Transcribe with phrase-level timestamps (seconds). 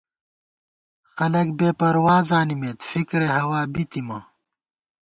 [1.15, 4.19] خلَک بېپروا زانِمېت، فِکِرے ہوا بِی تِمہ